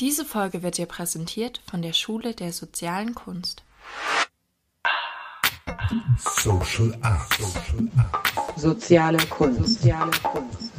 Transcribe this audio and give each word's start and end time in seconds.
Diese 0.00 0.24
Folge 0.24 0.62
wird 0.62 0.78
dir 0.78 0.86
präsentiert 0.86 1.60
von 1.70 1.82
der 1.82 1.92
Schule 1.92 2.32
der 2.32 2.54
sozialen 2.54 3.14
Kunst. 3.14 3.62
Social 6.16 6.96
Art. 7.02 7.38
Soziale 8.56 9.18
Kunst. 9.26 9.82
Soziale 9.82 10.10
Kunst. 10.22 10.72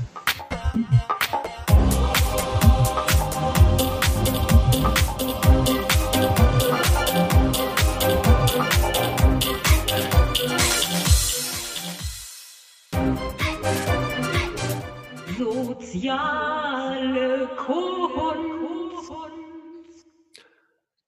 Soziale 15.37 17.49
Kunst. 17.55 18.00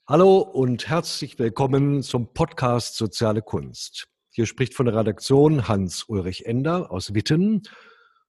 Hallo 0.05 0.39
und 0.39 0.89
herzlich 0.89 1.39
willkommen 1.39 2.03
zum 2.03 2.33
Podcast 2.33 2.97
Soziale 2.97 3.41
Kunst. 3.41 4.09
Hier 4.31 4.45
spricht 4.45 4.73
von 4.73 4.85
der 4.85 4.95
Redaktion 4.95 5.69
Hans-Ulrich 5.69 6.45
Ender 6.45 6.91
aus 6.91 7.13
Witten. 7.13 7.61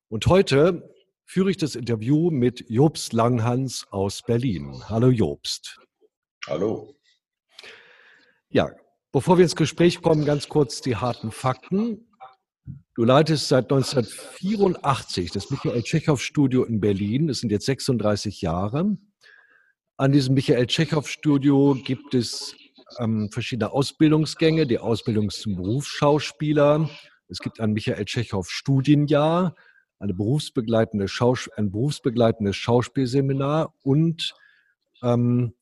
Und 0.08 0.24
heute 0.28 0.94
führe 1.24 1.50
ich 1.50 1.56
das 1.56 1.74
Interview 1.74 2.30
mit 2.30 2.64
Jobst 2.70 3.12
Langhans 3.12 3.88
aus 3.90 4.22
Berlin. 4.22 4.84
Hallo 4.88 5.08
Jobst. 5.08 5.80
Hallo. 6.46 6.94
Ja, 8.50 8.70
bevor 9.10 9.36
wir 9.36 9.42
ins 9.42 9.56
Gespräch 9.56 10.00
kommen, 10.00 10.24
ganz 10.24 10.48
kurz 10.48 10.80
die 10.80 10.94
harten 10.94 11.32
Fakten. 11.32 12.08
Du 12.94 13.02
leitest 13.02 13.48
seit 13.48 13.64
1984 13.64 15.32
das 15.32 15.50
Michael 15.50 15.82
Tschechow 15.82 16.22
Studio 16.22 16.62
in 16.62 16.78
Berlin. 16.78 17.26
Das 17.26 17.38
sind 17.38 17.50
jetzt 17.50 17.66
36 17.66 18.42
Jahre. 18.42 18.96
An 19.96 20.10
diesem 20.10 20.34
Michael 20.34 20.66
Tschechow 20.66 21.08
Studio 21.08 21.76
gibt 21.84 22.14
es 22.14 22.56
ähm, 22.98 23.30
verschiedene 23.30 23.70
Ausbildungsgänge, 23.70 24.66
die 24.66 24.80
Ausbildung 24.80 25.30
zum 25.30 25.54
Berufsschauspieler. 25.54 26.90
Es 27.28 27.38
gibt 27.38 27.60
ein 27.60 27.72
Michael 27.72 28.04
Tschechow 28.04 28.44
Studienjahr, 28.50 29.54
eine 30.00 30.12
berufsbegleitende 30.12 31.06
ein 31.56 31.70
berufsbegleitendes 31.70 32.56
Schauspielseminar 32.56 33.72
und 33.82 34.34
ähm, 35.04 35.54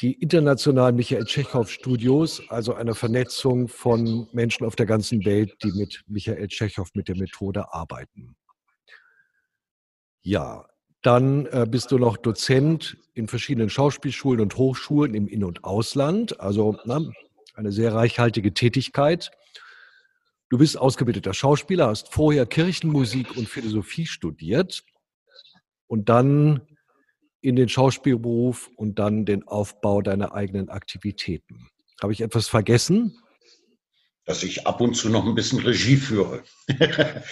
die 0.00 0.12
internationalen 0.12 0.94
Michael 0.94 1.24
Tschechow 1.24 1.68
Studios, 1.68 2.40
also 2.50 2.74
eine 2.74 2.94
Vernetzung 2.94 3.66
von 3.66 4.28
Menschen 4.32 4.64
auf 4.64 4.76
der 4.76 4.86
ganzen 4.86 5.24
Welt, 5.24 5.52
die 5.64 5.72
mit 5.72 6.04
Michael 6.06 6.46
Tschechow 6.46 6.88
mit 6.94 7.08
der 7.08 7.16
Methode 7.16 7.74
arbeiten. 7.74 8.36
Ja, 10.22 10.68
dann 11.02 11.46
äh, 11.46 11.66
bist 11.68 11.90
du 11.90 11.98
noch 11.98 12.16
Dozent 12.16 12.96
in 13.14 13.28
verschiedenen 13.28 13.68
Schauspielschulen 13.68 14.40
und 14.40 14.56
Hochschulen 14.56 15.14
im 15.14 15.28
In- 15.28 15.44
und 15.44 15.64
Ausland, 15.64 16.40
also 16.40 16.78
na, 16.84 17.02
eine 17.54 17.72
sehr 17.72 17.92
reichhaltige 17.92 18.54
Tätigkeit. 18.54 19.30
Du 20.48 20.58
bist 20.58 20.78
ausgebildeter 20.78 21.34
Schauspieler, 21.34 21.88
hast 21.88 22.12
vorher 22.12 22.46
Kirchenmusik 22.46 23.36
und 23.36 23.48
Philosophie 23.48 24.06
studiert 24.06 24.84
und 25.86 26.08
dann 26.08 26.62
in 27.40 27.56
den 27.56 27.68
Schauspielberuf 27.68 28.70
und 28.76 28.98
dann 28.98 29.24
den 29.24 29.46
Aufbau 29.48 30.00
deiner 30.02 30.34
eigenen 30.34 30.68
Aktivitäten. 30.68 31.68
Habe 32.00 32.12
ich 32.12 32.20
etwas 32.20 32.48
vergessen? 32.48 33.18
Dass 34.24 34.44
ich 34.44 34.66
ab 34.66 34.80
und 34.80 34.94
zu 34.94 35.08
noch 35.08 35.26
ein 35.26 35.34
bisschen 35.34 35.58
Regie 35.58 35.96
führe. 35.96 36.44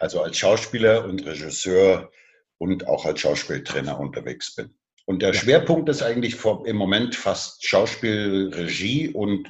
also 0.00 0.22
als 0.22 0.36
Schauspieler 0.36 1.04
und 1.04 1.24
Regisseur 1.24 2.10
und 2.58 2.86
auch 2.86 3.04
als 3.04 3.20
Schauspieltrainer 3.20 3.98
unterwegs 3.98 4.54
bin. 4.54 4.76
Und 5.06 5.22
der. 5.22 5.32
Schwerpunkt 5.34 5.88
ist 5.88 6.02
eigentlich 6.02 6.34
vor, 6.34 6.66
im 6.66 6.76
Moment 6.76 7.14
fast 7.14 7.66
Schauspiel, 7.66 8.50
Regie 8.52 9.08
und, 9.10 9.48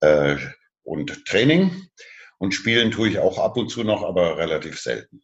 äh, 0.00 0.36
und 0.82 1.24
Training. 1.26 1.88
Und 2.38 2.52
spielen 2.52 2.90
tue 2.90 3.08
ich 3.08 3.18
auch 3.18 3.38
ab 3.38 3.56
und 3.56 3.68
zu 3.68 3.84
noch, 3.84 4.02
aber 4.02 4.36
relativ 4.36 4.78
selten. 4.78 5.22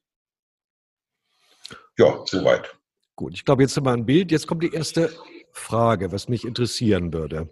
Ja, 1.99 2.23
soweit. 2.27 2.75
Gut, 3.17 3.35
ich 3.35 3.45
glaube, 3.45 3.63
jetzt 3.63 3.77
haben 3.77 3.85
wir 3.85 3.93
ein 3.93 4.07
Bild. 4.07 4.31
Jetzt 4.31 4.47
kommt 4.47 4.63
die 4.63 4.73
erste 4.73 5.13
Frage, 5.53 6.13
was 6.13 6.29
mich 6.29 6.45
interessieren 6.45 7.13
würde. 7.13 7.51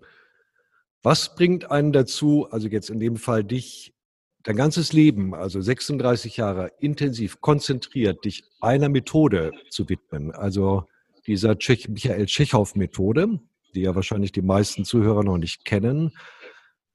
Was 1.03 1.34
bringt 1.34 1.70
einen 1.70 1.93
dazu, 1.93 2.48
also 2.50 2.69
jetzt 2.69 2.91
in 2.91 3.00
dem 3.00 3.16
Fall 3.16 3.44
dich, 3.44 3.94
dein 4.42 4.56
ganzes 4.56 4.92
Leben, 4.92 5.34
also 5.34 5.60
36 5.60 6.36
Jahre, 6.36 6.72
intensiv 6.80 7.40
konzentriert, 7.40 8.24
dich 8.24 8.44
einer 8.60 8.88
Methode 8.88 9.52
zu 9.70 9.88
widmen, 9.88 10.32
also 10.32 10.86
dieser 11.26 11.58
Tschech 11.58 11.88
Michael 11.88 12.26
Tschechow-Methode, 12.26 13.40
die 13.74 13.82
ja 13.82 13.94
wahrscheinlich 13.94 14.32
die 14.32 14.42
meisten 14.42 14.84
Zuhörer 14.84 15.22
noch 15.22 15.38
nicht 15.38 15.64
kennen. 15.64 16.12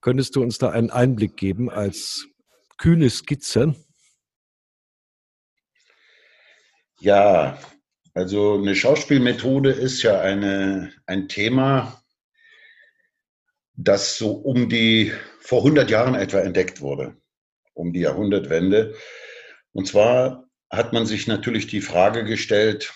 Könntest 0.01 0.35
du 0.35 0.41
uns 0.41 0.57
da 0.57 0.69
einen 0.69 0.89
Einblick 0.89 1.37
geben 1.37 1.69
als 1.69 2.27
kühne 2.77 3.09
Skizze? 3.09 3.75
Ja, 6.99 7.57
also 8.13 8.55
eine 8.55 8.75
Schauspielmethode 8.75 9.71
ist 9.71 10.01
ja 10.01 10.19
eine, 10.19 10.91
ein 11.05 11.27
Thema, 11.27 12.01
das 13.73 14.17
so 14.17 14.31
um 14.31 14.69
die 14.69 15.11
vor 15.39 15.59
100 15.59 15.89
Jahren 15.89 16.15
etwa 16.15 16.39
entdeckt 16.39 16.81
wurde, 16.81 17.17
um 17.75 17.93
die 17.93 17.99
Jahrhundertwende. 18.01 18.95
Und 19.71 19.87
zwar 19.87 20.49
hat 20.71 20.93
man 20.93 21.05
sich 21.05 21.27
natürlich 21.27 21.67
die 21.67 21.81
Frage 21.81 22.23
gestellt, 22.23 22.93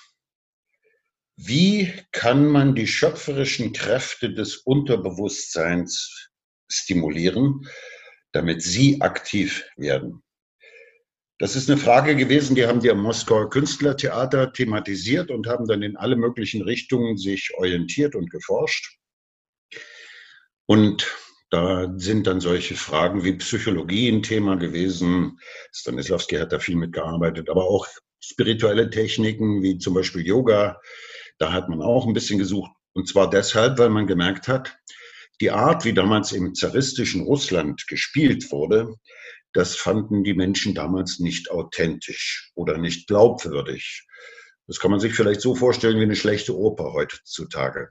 wie 1.37 1.93
kann 2.11 2.47
man 2.47 2.75
die 2.75 2.87
schöpferischen 2.87 3.71
Kräfte 3.71 4.33
des 4.33 4.57
Unterbewusstseins 4.57 6.29
stimulieren, 6.69 7.65
damit 8.33 8.61
sie 8.61 8.99
aktiv 9.01 9.65
werden? 9.77 10.23
Das 11.37 11.55
ist 11.55 11.69
eine 11.69 11.79
Frage 11.79 12.17
gewesen, 12.17 12.55
die 12.55 12.65
haben 12.65 12.81
die 12.81 12.91
am 12.91 13.01
Moskauer 13.01 13.49
Künstlertheater 13.49 14.51
thematisiert 14.51 15.31
und 15.31 15.47
haben 15.47 15.65
dann 15.65 15.81
in 15.81 15.95
alle 15.95 16.17
möglichen 16.17 16.61
Richtungen 16.63 17.17
sich 17.17 17.53
orientiert 17.55 18.15
und 18.15 18.29
geforscht. 18.29 18.97
Und 20.65 21.07
da 21.49 21.91
sind 21.97 22.27
dann 22.27 22.41
solche 22.41 22.75
Fragen 22.75 23.23
wie 23.23 23.33
Psychologie 23.33 24.09
ein 24.09 24.21
Thema 24.21 24.55
gewesen. 24.55 25.39
Stanislavski 25.73 26.35
hat 26.35 26.51
da 26.51 26.59
viel 26.59 26.75
mitgearbeitet, 26.75 27.49
aber 27.49 27.65
auch 27.65 27.87
spirituelle 28.19 28.89
Techniken 28.89 29.63
wie 29.63 29.77
zum 29.79 29.95
Beispiel 29.95 30.25
Yoga. 30.25 30.79
Da 31.39 31.51
hat 31.51 31.69
man 31.69 31.81
auch 31.81 32.05
ein 32.05 32.13
bisschen 32.13 32.37
gesucht. 32.37 32.71
Und 32.93 33.07
zwar 33.07 33.29
deshalb, 33.29 33.79
weil 33.79 33.89
man 33.89 34.07
gemerkt 34.07 34.47
hat, 34.47 34.77
die 35.41 35.51
Art, 35.51 35.85
wie 35.85 35.93
damals 35.93 36.33
im 36.33 36.53
zaristischen 36.53 37.21
Russland 37.21 37.87
gespielt 37.87 38.51
wurde, 38.51 38.95
das 39.53 39.75
fanden 39.75 40.23
die 40.23 40.33
Menschen 40.33 40.75
damals 40.75 41.19
nicht 41.19 41.49
authentisch 41.49 42.51
oder 42.55 42.77
nicht 42.77 43.07
glaubwürdig. 43.07 44.05
Das 44.67 44.79
kann 44.79 44.91
man 44.91 44.99
sich 44.99 45.15
vielleicht 45.15 45.41
so 45.41 45.55
vorstellen 45.55 45.97
wie 45.99 46.03
eine 46.03 46.15
schlechte 46.15 46.55
Oper 46.55 46.93
heutzutage. 46.93 47.89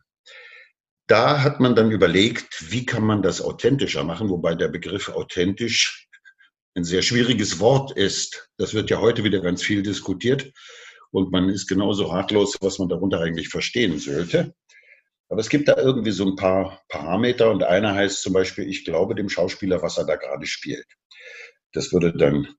Da 1.09 1.43
hat 1.43 1.59
man 1.59 1.75
dann 1.75 1.91
überlegt, 1.91 2.71
wie 2.71 2.85
kann 2.85 3.03
man 3.03 3.23
das 3.23 3.41
authentischer 3.41 4.05
machen, 4.05 4.29
wobei 4.29 4.55
der 4.55 4.69
Begriff 4.69 5.09
authentisch 5.09 6.07
ein 6.77 6.85
sehr 6.85 7.01
schwieriges 7.01 7.61
Wort 7.61 7.97
ist. 7.97 8.51
Das 8.59 8.75
wird 8.75 8.91
ja 8.91 9.01
heute 9.01 9.25
wieder 9.25 9.41
ganz 9.41 9.63
viel 9.63 9.83
diskutiert 9.83 10.53
und 11.11 11.33
man 11.33 11.49
ist 11.49 11.67
genauso 11.67 12.05
ratlos, 12.05 12.59
was 12.61 12.79
man 12.79 12.91
darunter 12.91 13.21
eigentlich 13.21 13.49
verstehen 13.49 13.99
sollte. 13.99 14.55
Aber 15.31 15.41
es 15.41 15.49
gibt 15.49 15.69
da 15.69 15.79
irgendwie 15.79 16.11
so 16.11 16.27
ein 16.27 16.37
paar 16.37 16.83
Parameter 16.91 17.51
und 17.51 17.63
einer 17.63 17.95
heißt 17.95 18.21
zum 18.21 18.35
Beispiel, 18.35 18.69
ich 18.69 18.85
glaube 18.85 19.15
dem 19.15 19.31
Schauspieler, 19.31 19.81
was 19.81 19.97
er 19.97 20.05
da 20.05 20.17
gerade 20.17 20.47
spielt. 20.47 20.87
Das 21.73 21.91
würde 21.91 22.15
dann 22.15 22.55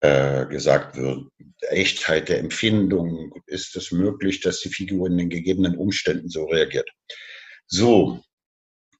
äh, 0.00 0.44
gesagt 0.46 0.96
wird, 0.98 1.28
Echtheit 1.62 2.28
der 2.28 2.40
Empfindung, 2.40 3.32
ist 3.46 3.74
es 3.74 3.90
möglich, 3.90 4.40
dass 4.40 4.60
die 4.60 4.68
Figur 4.68 5.06
in 5.06 5.16
den 5.16 5.30
gegebenen 5.30 5.78
Umständen 5.78 6.28
so 6.28 6.44
reagiert. 6.44 6.90
So, 7.72 8.20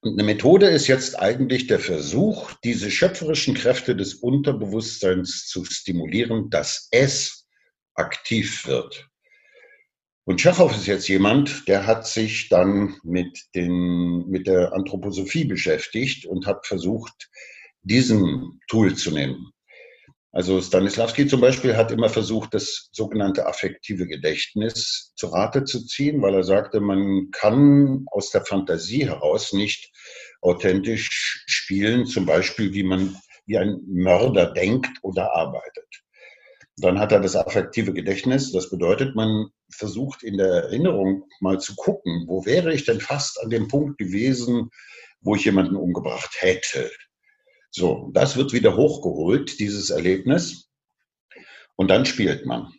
eine 0.02 0.22
Methode 0.22 0.66
ist 0.66 0.86
jetzt 0.86 1.18
eigentlich 1.18 1.66
der 1.66 1.80
Versuch, 1.80 2.52
diese 2.62 2.88
schöpferischen 2.90 3.54
Kräfte 3.54 3.96
des 3.96 4.14
Unterbewusstseins 4.14 5.48
zu 5.48 5.64
stimulieren, 5.64 6.50
dass 6.50 6.86
es 6.92 7.48
aktiv 7.94 8.66
wird. 8.68 9.08
Und 10.24 10.38
Tschechow 10.38 10.70
ist 10.70 10.86
jetzt 10.86 11.08
jemand, 11.08 11.66
der 11.66 11.88
hat 11.88 12.06
sich 12.06 12.48
dann 12.48 12.96
mit, 13.02 13.40
den, 13.56 14.28
mit 14.28 14.46
der 14.46 14.72
Anthroposophie 14.72 15.44
beschäftigt 15.44 16.24
und 16.24 16.46
hat 16.46 16.64
versucht, 16.64 17.28
diesen 17.82 18.60
Tool 18.68 18.94
zu 18.94 19.10
nehmen. 19.10 19.50
Also 20.32 20.60
Stanislavski 20.60 21.26
zum 21.26 21.40
Beispiel 21.40 21.76
hat 21.76 21.90
immer 21.90 22.08
versucht, 22.08 22.54
das 22.54 22.88
sogenannte 22.92 23.46
affektive 23.46 24.06
Gedächtnis 24.06 25.12
zu 25.16 25.26
Rate 25.26 25.64
zu 25.64 25.84
ziehen, 25.84 26.22
weil 26.22 26.34
er 26.34 26.44
sagte, 26.44 26.80
man 26.80 27.30
kann 27.32 28.04
aus 28.12 28.30
der 28.30 28.44
Fantasie 28.44 29.06
heraus 29.06 29.52
nicht 29.52 29.90
authentisch 30.40 31.42
spielen, 31.46 32.06
zum 32.06 32.26
Beispiel 32.26 32.72
wie 32.72 32.84
man 32.84 33.16
wie 33.46 33.58
ein 33.58 33.80
Mörder 33.88 34.52
denkt 34.52 34.98
oder 35.02 35.34
arbeitet. 35.34 35.88
Dann 36.76 37.00
hat 37.00 37.10
er 37.10 37.20
das 37.20 37.34
affektive 37.34 37.92
Gedächtnis. 37.92 38.52
Das 38.52 38.70
bedeutet, 38.70 39.16
man 39.16 39.48
versucht 39.70 40.22
in 40.22 40.38
der 40.38 40.46
Erinnerung 40.46 41.24
mal 41.40 41.58
zu 41.58 41.74
gucken, 41.74 42.24
wo 42.28 42.46
wäre 42.46 42.72
ich 42.72 42.84
denn 42.84 43.00
fast 43.00 43.40
an 43.42 43.50
dem 43.50 43.66
Punkt 43.66 43.98
gewesen, 43.98 44.70
wo 45.20 45.34
ich 45.34 45.44
jemanden 45.44 45.74
umgebracht 45.74 46.36
hätte. 46.38 46.90
So, 47.70 48.10
das 48.12 48.36
wird 48.36 48.52
wieder 48.52 48.76
hochgeholt, 48.76 49.60
dieses 49.60 49.90
Erlebnis. 49.90 50.68
Und 51.76 51.88
dann 51.88 52.04
spielt 52.04 52.46
man. 52.46 52.72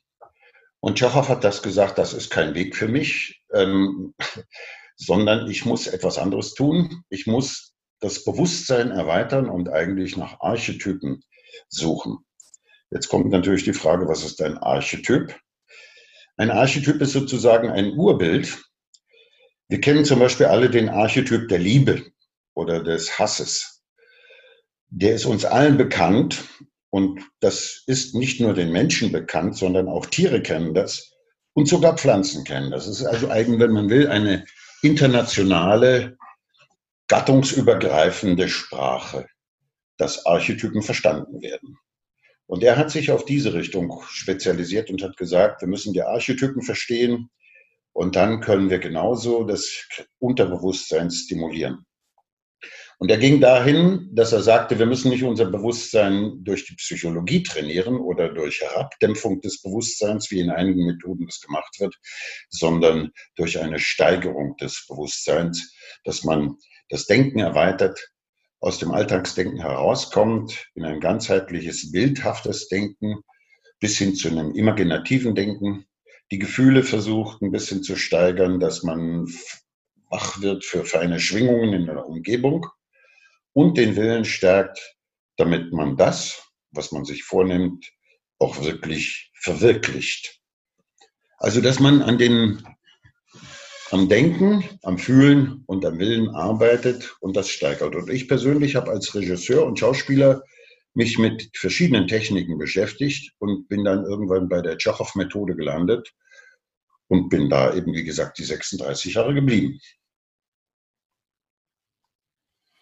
Und 0.80 0.98
Tschechow 0.98 1.28
hat 1.30 1.44
das 1.44 1.62
gesagt, 1.62 1.98
das 1.98 2.14
ist 2.14 2.30
kein 2.30 2.56
Weg 2.56 2.76
für 2.76 2.88
mich, 2.88 3.42
ähm, 3.54 4.14
sondern 4.96 5.50
ich 5.50 5.66
muss 5.66 5.88
etwas 5.88 6.18
anderes 6.18 6.54
tun. 6.54 7.04
Ich 7.10 7.28
muss 7.28 7.74
das 8.00 8.24
Bewusstsein 8.24 8.92
erweitern 8.92 9.50
und 9.50 9.70
eigentlich 9.70 10.18
nach 10.18 10.40
Archetypen 10.42 11.24
suchen. 11.70 12.18
Jetzt 12.90 13.08
kommt 13.08 13.30
natürlich 13.30 13.64
die 13.64 13.74
Frage, 13.74 14.08
was 14.08 14.26
ist 14.26 14.42
ein 14.42 14.58
Archetyp? 14.58 15.40
Ein 16.36 16.52
Archetyp 16.52 17.00
ist 17.02 17.14
sozusagen 17.14 17.70
ein 17.70 17.94
Urbild. 17.94 18.62
Wir 19.70 19.80
kennen 19.80 20.04
zum 20.04 20.20
Beispiel 20.20 20.48
alle 20.48 20.70
den 20.70 20.90
Archetyp 20.90 21.48
der 21.48 21.60
Liebe 21.60 22.12
oder 22.54 22.84
des 22.84 23.20
Hasses. 23.20 23.81
Der 24.92 25.16
ist 25.16 25.26
uns 25.26 25.46
allen 25.46 25.78
bekannt 25.78 26.44
und 26.90 27.22
das 27.40 27.84
ist 27.88 28.14
nicht 28.14 28.42
nur 28.42 28.54
den 28.54 28.72
Menschen 28.72 29.12
bekannt, 29.12 29.56
sondern 29.56 29.88
auch 29.88 30.06
Tiere 30.06 30.42
kennen 30.42 30.74
das 30.74 31.14
und 31.54 31.68
sogar 31.68 31.98
Pflanzen 31.98 32.44
kennen 32.44 32.72
das. 32.72 32.88
Es 32.88 33.00
ist 33.00 33.06
also 33.06 33.30
eigentlich, 33.30 33.62
wenn 33.62 33.72
man 33.72 33.90
will, 33.90 34.10
eine 34.10 34.46
internationale, 34.82 36.18
gattungsübergreifende 37.08 38.50
Sprache, 38.50 39.28
dass 39.98 40.26
Archetypen 40.26 40.82
verstanden 40.82 41.42
werden. 41.42 41.78
Und 42.46 42.64
er 42.64 42.76
hat 42.78 42.92
sich 42.92 43.12
auf 43.12 43.24
diese 43.24 43.54
Richtung 43.54 44.02
spezialisiert 44.10 44.90
und 44.90 45.02
hat 45.04 45.16
gesagt, 45.16 45.62
wir 45.62 45.70
müssen 45.70 45.94
die 45.94 46.04
Archetypen 46.04 46.62
verstehen 46.62 47.30
und 47.94 48.18
dann 48.18 48.42
können 48.42 48.70
wir 48.70 48.80
genauso 48.80 49.46
das 49.46 49.88
Unterbewusstsein 50.20 51.12
stimulieren. 51.12 51.86
Und 53.02 53.10
er 53.10 53.18
ging 53.18 53.42
dahin, 53.42 54.10
dass 54.12 54.32
er 54.32 54.44
sagte, 54.44 54.78
wir 54.78 54.86
müssen 54.86 55.10
nicht 55.10 55.24
unser 55.24 55.46
Bewusstsein 55.46 56.44
durch 56.44 56.68
die 56.68 56.76
Psychologie 56.76 57.42
trainieren 57.42 57.98
oder 57.98 58.32
durch 58.32 58.62
Herabdämpfung 58.62 59.42
des 59.42 59.60
Bewusstseins, 59.64 60.30
wie 60.30 60.40
in 60.40 60.52
einigen 60.52 60.86
Methoden 60.86 61.26
das 61.26 61.42
gemacht 61.42 61.80
wird, 61.80 61.96
sondern 62.50 63.10
durch 63.36 63.60
eine 63.60 63.80
Steigerung 63.80 64.56
des 64.58 64.86
Bewusstseins, 64.88 65.76
dass 66.04 66.24
man 66.24 66.58
das 66.90 67.08
Denken 67.08 67.40
erweitert, 67.40 68.00
aus 68.60 68.78
dem 68.78 68.92
Alltagsdenken 68.92 69.62
herauskommt, 69.62 70.68
in 70.76 70.86
ein 70.86 71.00
ganzheitliches, 71.00 71.92
bildhaftes 71.92 72.68
Denken 72.68 73.22
bis 73.80 73.98
hin 73.98 74.14
zu 74.14 74.28
einem 74.28 74.54
imaginativen 74.54 75.34
Denken, 75.34 75.88
die 76.30 76.38
Gefühle 76.38 76.84
versucht 76.84 77.42
ein 77.42 77.52
bisschen 77.52 77.82
zu 77.82 77.96
steigern, 77.96 78.60
dass 78.60 78.84
man 78.84 79.26
wach 80.12 80.40
wird 80.44 80.64
für 80.64 80.86
feine 80.86 81.20
Schwingungen 81.20 81.74
in 81.74 81.88
der 81.88 82.06
Umgebung 82.06 82.68
und 83.54 83.78
den 83.78 83.96
Willen 83.96 84.26
stärkt, 84.26 84.96
damit 85.38 85.72
man 85.74 85.98
das, 85.98 86.44
was 86.72 86.92
man 86.92 87.06
sich 87.06 87.24
vornimmt, 87.24 87.92
auch 88.40 88.64
wirklich 88.64 89.32
verwirklicht. 89.36 90.40
Also, 91.38 91.62
dass 91.62 91.80
man 91.80 92.02
an 92.02 92.18
den 92.18 92.64
am 93.92 94.08
Denken, 94.08 94.64
am 94.84 94.98
Fühlen 94.98 95.64
und 95.68 95.86
am 95.86 96.00
Willen 96.00 96.30
arbeitet 96.30 97.14
und 97.20 97.36
das 97.36 97.50
steigert. 97.50 97.94
Und 97.94 98.10
ich 98.10 98.28
persönlich 98.28 98.76
habe 98.76 98.90
als 98.90 99.14
Regisseur 99.14 99.66
und 99.66 99.80
Schauspieler 99.80 100.44
mich 100.94 101.18
mit 101.18 101.50
verschiedenen 101.56 102.08
Techniken 102.08 102.58
beschäftigt 102.58 103.34
und 103.40 103.68
bin 103.68 103.84
dann 103.84 104.06
irgendwann 104.06 104.48
bei 104.48 104.62
der 104.62 104.78
Tschechow-Methode 104.78 105.56
gelandet 105.56 106.14
und 107.08 107.30
bin 107.30 107.50
da 107.50 107.74
eben, 107.74 107.94
wie 107.94 108.06
gesagt, 108.06 108.38
die 108.40 108.46
36 108.46 109.16
Jahre 109.16 109.34
geblieben. 109.34 109.80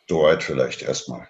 Soweit 0.10 0.42
vielleicht 0.42 0.82
erstmal. 0.82 1.28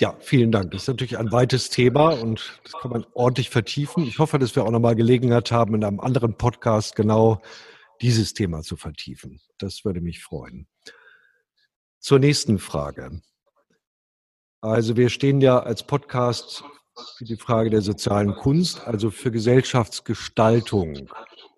Ja, 0.00 0.16
vielen 0.20 0.50
Dank. 0.50 0.70
Das 0.70 0.82
ist 0.82 0.88
natürlich 0.88 1.18
ein 1.18 1.30
weites 1.30 1.68
Thema 1.68 2.08
und 2.08 2.58
das 2.64 2.72
kann 2.72 2.90
man 2.90 3.06
ordentlich 3.12 3.50
vertiefen. 3.50 4.04
Ich 4.04 4.18
hoffe, 4.18 4.38
dass 4.38 4.56
wir 4.56 4.64
auch 4.64 4.70
nochmal 4.70 4.94
Gelegenheit 4.94 5.52
haben, 5.52 5.74
in 5.74 5.84
einem 5.84 6.00
anderen 6.00 6.38
Podcast 6.38 6.96
genau 6.96 7.42
dieses 8.00 8.32
Thema 8.32 8.62
zu 8.62 8.76
vertiefen. 8.76 9.40
Das 9.58 9.84
würde 9.84 10.00
mich 10.00 10.22
freuen. 10.22 10.68
Zur 11.98 12.18
nächsten 12.18 12.58
Frage. 12.58 13.20
Also 14.62 14.96
wir 14.96 15.10
stehen 15.10 15.42
ja 15.42 15.58
als 15.58 15.86
Podcast 15.86 16.64
für 17.18 17.24
die 17.24 17.36
Frage 17.36 17.68
der 17.68 17.82
sozialen 17.82 18.34
Kunst, 18.36 18.86
also 18.86 19.10
für 19.10 19.30
Gesellschaftsgestaltung. 19.30 21.10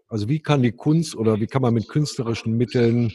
Also 0.09 0.29
wie 0.29 0.41
kann 0.41 0.63
die 0.63 0.73
Kunst 0.73 1.15
oder 1.15 1.39
wie 1.39 1.47
kann 1.47 1.63
man 1.63 1.75
mit 1.75 1.89
künstlerischen 1.89 2.57
Mitteln 2.57 3.13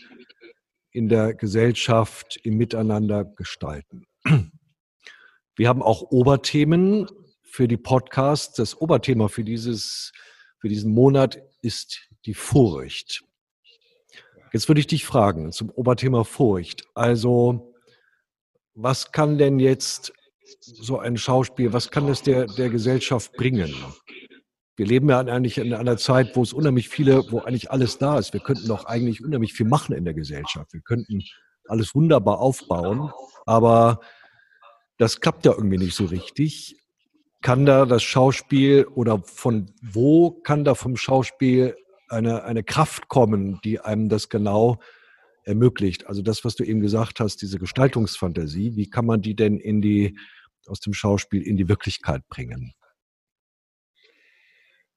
in 0.94 1.10
der 1.10 1.34
Gesellschaft 1.34 2.40
im 2.44 2.56
Miteinander 2.58 3.26
gestalten? 3.26 4.06
Wir 5.56 5.68
haben 5.68 5.84
auch 5.84 6.04
Oberthemen 6.04 7.08
für 7.44 7.68
die 7.68 7.78
Podcasts. 7.78 8.56
Das 8.56 8.80
Oberthema 8.80 9.28
für 9.28 9.44
dieses, 9.44 10.12
für 10.60 10.70
diesen 10.70 10.92
Monat 10.94 11.40
ist 11.62 12.10
die 12.26 12.34
Furcht. 12.34 13.24
Jetzt 14.52 14.68
würde 14.68 14.80
ich 14.80 14.88
dich 14.88 15.06
fragen 15.06 15.52
zum 15.52 15.70
Oberthema 15.72 16.24
Furcht. 16.24 16.86
Also, 16.94 17.74
was 18.76 19.12
kann 19.12 19.38
denn 19.38 19.60
jetzt 19.60 20.14
so 20.60 21.00
ein 21.00 21.18
Schauspiel, 21.18 21.74
was 21.74 21.90
kann 21.92 22.08
das 22.08 22.22
der, 22.22 22.46
der 22.46 22.70
Gesellschaft 22.70 23.34
bringen? 23.34 23.74
Wir 24.76 24.88
leben 24.88 25.10
ja 25.10 25.20
eigentlich 25.20 25.60
in 25.60 25.74
einer 25.74 25.98
Zeit, 25.98 26.36
wo 26.36 26.42
es 26.42 26.52
unheimlich 26.52 26.90
viele, 26.90 27.32
wo 27.32 27.40
eigentlich 27.40 27.70
alles 27.70 28.00
da 28.00 28.18
ist. 28.18 28.34
Wir 28.34 28.40
könnten 28.40 28.68
doch 28.68 28.86
eigentlich 28.86 29.24
unheimlich 29.24 29.54
viel 29.54 29.68
machen 29.68 29.94
in 29.96 30.04
der 30.04 30.16
Gesellschaft. 30.16 30.74
Wir 30.74 30.82
könnten 30.82 31.22
alles 31.68 31.94
wunderbar 31.94 32.40
aufbauen, 32.40 33.12
aber 33.46 34.00
das 34.98 35.20
klappt 35.20 35.46
ja 35.46 35.54
irgendwie 35.54 35.78
nicht 35.78 35.96
so 35.96 36.06
richtig. 36.06 36.76
Kann 37.42 37.66
da 37.66 37.86
das 37.86 38.04
Schauspiel 38.04 38.86
oder 38.86 39.22
von 39.24 39.72
wo 39.82 40.32
kann 40.32 40.64
da 40.64 40.76
vom 40.76 40.98
Schauspiel 40.98 41.76
eine, 42.10 42.44
eine 42.44 42.64
Kraft 42.64 43.10
kommen, 43.10 43.60
die 43.64 43.80
einem 43.80 44.10
das 44.10 44.30
genau 44.30 44.80
ermöglicht. 45.44 46.08
Also 46.08 46.22
das, 46.22 46.46
was 46.46 46.56
du 46.56 46.64
eben 46.64 46.80
gesagt 46.80 47.20
hast, 47.20 47.42
diese 47.42 47.60
Gestaltungsfantasie, 47.60 48.76
wie 48.76 48.90
kann 48.90 49.06
man 49.06 49.22
die 49.22 49.36
denn 49.36 49.60
in 49.60 49.82
die, 49.82 50.18
aus 50.68 50.80
dem 50.80 50.94
Schauspiel 50.94 51.42
in 51.42 51.58
die 51.58 51.68
Wirklichkeit 51.68 52.28
bringen? 52.30 52.74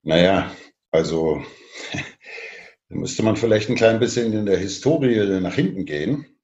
Naja, 0.07 0.55
also 0.93 1.45
da 2.89 2.95
müsste 2.95 3.25
man 3.25 3.37
vielleicht 3.37 3.69
ein 3.69 3.75
klein 3.75 3.99
bisschen 3.99 4.33
in 4.33 4.47
der 4.47 4.57
Historie 4.57 5.41
nach 5.41 5.57
hinten 5.57 5.85
gehen. 5.85 6.39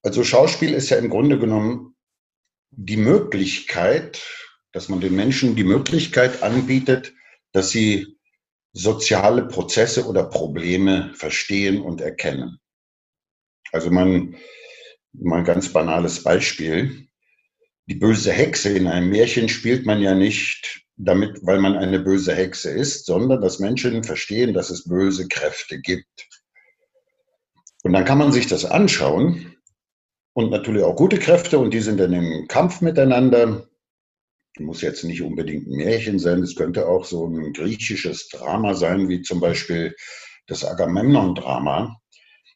Also 0.00 0.22
Schauspiel 0.22 0.72
ist 0.72 0.90
ja 0.90 0.98
im 0.98 1.10
Grunde 1.10 1.36
genommen 1.36 1.96
die 2.70 2.96
Möglichkeit, 2.96 4.22
dass 4.70 4.88
man 4.88 5.00
den 5.00 5.16
Menschen 5.16 5.56
die 5.56 5.64
Möglichkeit 5.64 6.44
anbietet, 6.44 7.12
dass 7.50 7.70
sie 7.70 8.18
soziale 8.72 9.48
Prozesse 9.48 10.06
oder 10.06 10.22
Probleme 10.22 11.12
verstehen 11.14 11.80
und 11.80 12.00
erkennen. 12.00 12.60
Also 13.72 13.90
man, 13.90 14.36
mal 15.12 15.38
ein 15.38 15.44
ganz 15.44 15.72
banales 15.72 16.22
Beispiel. 16.22 17.08
Die 17.86 17.96
böse 17.96 18.30
Hexe 18.30 18.76
in 18.76 18.86
einem 18.86 19.10
Märchen 19.10 19.48
spielt 19.48 19.86
man 19.86 20.00
ja 20.00 20.14
nicht 20.14 20.83
damit, 20.96 21.40
weil 21.42 21.58
man 21.58 21.76
eine 21.76 21.98
böse 21.98 22.34
Hexe 22.34 22.70
ist, 22.70 23.06
sondern 23.06 23.40
dass 23.40 23.58
Menschen 23.58 24.04
verstehen, 24.04 24.54
dass 24.54 24.70
es 24.70 24.88
böse 24.88 25.28
Kräfte 25.28 25.80
gibt. 25.80 26.28
Und 27.82 27.92
dann 27.92 28.04
kann 28.04 28.18
man 28.18 28.32
sich 28.32 28.46
das 28.46 28.64
anschauen 28.64 29.56
und 30.32 30.50
natürlich 30.50 30.82
auch 30.82 30.96
gute 30.96 31.18
Kräfte 31.18 31.58
und 31.58 31.72
die 31.72 31.80
sind 31.80 31.98
dann 31.98 32.12
im 32.12 32.46
Kampf 32.48 32.80
miteinander 32.80 33.68
muss 34.60 34.82
jetzt 34.82 35.04
nicht 35.04 35.22
unbedingt 35.22 35.66
ein 35.66 35.76
Märchen 35.76 36.18
sein, 36.18 36.42
es 36.42 36.54
könnte 36.54 36.86
auch 36.86 37.04
so 37.04 37.26
ein 37.26 37.52
griechisches 37.52 38.28
Drama 38.28 38.74
sein, 38.74 39.08
wie 39.08 39.22
zum 39.22 39.40
Beispiel 39.40 39.94
das 40.46 40.64
Agamemnon-Drama. 40.64 42.00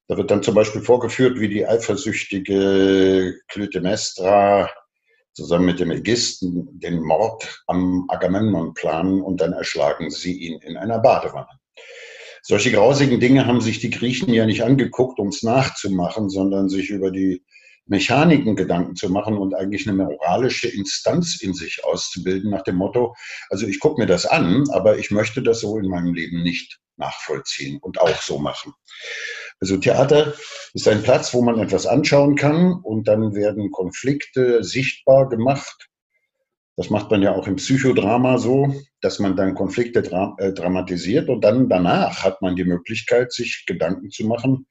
Da 0.07 0.16
wird 0.16 0.30
dann 0.30 0.42
zum 0.42 0.54
Beispiel 0.54 0.83
vorgeführt, 0.83 1.40
wie 1.40 1.49
die 1.49 1.66
eifersüchtige 1.66 3.35
Clytemnestra 3.49 4.71
zusammen 5.38 5.66
mit 5.66 5.78
dem 5.78 5.92
Ägisten 5.92 6.68
den 6.80 7.00
Mord 7.00 7.62
am 7.68 8.07
Agamemnon 8.09 8.75
planen 8.75 9.23
und 9.23 9.40
dann 9.40 9.52
erschlagen 9.52 10.11
sie 10.11 10.33
ihn 10.33 10.59
in 10.62 10.76
einer 10.76 10.99
Badewanne. 10.99 11.61
Solche 12.42 12.73
grausigen 12.73 13.21
Dinge 13.21 13.47
haben 13.47 13.61
sich 13.61 13.78
die 13.78 13.90
Griechen 13.90 14.35
ja 14.35 14.47
nicht 14.47 14.64
angeguckt, 14.64 15.21
um 15.21 15.28
es 15.28 15.45
nachzumachen, 15.45 16.28
sondern 16.28 16.68
sich 16.68 16.90
über 16.90 17.12
die 17.12 17.45
Mechaniken 17.87 18.57
Gedanken 18.57 18.97
zu 18.97 19.11
machen 19.11 19.38
und 19.38 19.54
eigentlich 19.54 19.88
eine 19.88 19.97
moralische 19.97 20.66
Instanz 20.68 21.40
in 21.40 21.54
sich 21.54 21.85
auszubilden 21.85 22.50
nach 22.50 22.62
dem 22.62 22.75
Motto, 22.75 23.14
also 23.49 23.66
ich 23.66 23.78
gucke 23.78 24.00
mir 24.00 24.09
das 24.09 24.26
an, 24.26 24.64
aber 24.73 24.99
ich 24.99 25.12
möchte 25.12 25.40
das 25.40 25.61
so 25.61 25.78
in 25.78 25.88
meinem 25.88 26.14
Leben 26.14 26.42
nicht 26.42 26.80
nachvollziehen 26.97 27.78
und 27.80 28.00
auch 28.00 28.21
so 28.23 28.38
machen. 28.38 28.73
Also 29.61 29.77
Theater 29.77 30.35
ist 30.75 30.87
ein 30.87 31.03
Platz, 31.03 31.35
wo 31.35 31.43
man 31.43 31.59
etwas 31.59 31.87
anschauen 31.87 32.37
kann 32.37 32.75
und 32.75 33.09
dann 33.09 33.35
werden 33.35 33.71
Konflikte 33.71 34.62
sichtbar 34.62 35.29
gemacht 35.29 35.88
Das 36.77 36.91
macht 36.91 37.11
man 37.11 37.23
ja 37.23 37.35
auch 37.35 37.49
im 37.49 37.57
Psychodrama 37.57 38.38
so, 38.38 38.73
dass 39.00 39.19
man 39.19 39.35
dann 39.35 39.57
Konflikte 39.57 40.00
dra 40.00 40.37
äh, 40.38 40.53
dramatisiert 40.53 41.29
und 41.29 41.43
dann 41.43 41.69
danach 41.69 42.23
hat 42.23 42.41
man 42.41 42.55
die 42.55 42.65
Möglichkeit, 42.65 43.33
sich 43.33 43.65
Gedanken 43.67 44.11
zu 44.11 44.25
machen, 44.27 44.69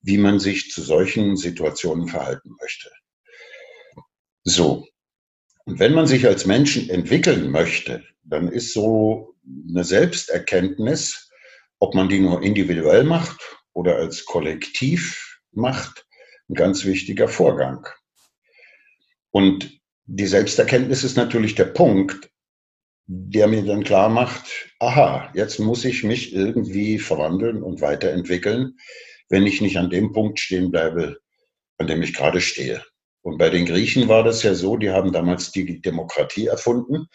wie 0.00 0.16
man 0.16 0.38
sich 0.38 0.70
zu 0.70 0.80
solchen 0.80 1.36
Situationen 1.36 2.06
verhalten 2.06 2.50
möchte. 2.60 2.90
So. 4.44 4.86
Und 5.64 5.80
wenn 5.80 5.92
man 5.92 6.06
sich 6.06 6.24
als 6.24 6.46
Menschen 6.46 6.88
entwickeln 6.88 7.50
möchte, 7.50 8.04
dann 8.22 8.46
ist 8.46 8.72
so 8.72 9.34
eine 9.68 9.82
Selbsterkenntnis, 9.82 11.30
ob 11.80 11.96
man 11.96 12.08
die 12.08 12.20
nur 12.20 12.42
individuell 12.44 13.02
macht 13.02 13.59
oder 13.80 13.96
als 13.96 14.26
Kollektiv 14.26 15.40
macht, 15.52 16.06
ein 16.50 16.54
ganz 16.54 16.84
wichtiger 16.84 17.28
Vorgang. 17.28 17.86
Und 19.30 19.80
die 20.04 20.26
Selbsterkenntnis 20.26 21.02
ist 21.02 21.16
natürlich 21.16 21.54
der 21.54 21.64
Punkt, 21.64 22.28
der 23.06 23.48
mir 23.48 23.64
dann 23.64 23.82
klar 23.82 24.10
macht, 24.10 24.70
aha, 24.80 25.32
jetzt 25.34 25.58
muss 25.60 25.86
ich 25.86 26.04
mich 26.04 26.34
irgendwie 26.34 26.98
verwandeln 26.98 27.62
und 27.62 27.80
weiterentwickeln, 27.80 28.76
wenn 29.30 29.46
ich 29.46 29.62
nicht 29.62 29.78
an 29.78 29.88
dem 29.88 30.12
Punkt 30.12 30.38
stehen 30.38 30.70
bleibe, 30.70 31.18
an 31.78 31.86
dem 31.86 32.02
ich 32.02 32.12
gerade 32.12 32.42
stehe. 32.42 32.84
Und 33.22 33.38
bei 33.38 33.48
den 33.48 33.64
Griechen 33.64 34.08
war 34.08 34.24
das 34.24 34.42
ja 34.42 34.54
so, 34.54 34.76
die 34.76 34.90
haben 34.90 35.10
damals 35.10 35.52
die 35.52 35.80
Demokratie 35.80 36.48
erfunden, 36.48 37.06